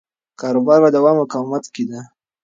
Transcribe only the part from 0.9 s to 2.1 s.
دوام او مقاومت کې دی.